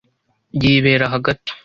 Yibera 0.61 1.05
hagati. 1.13 1.51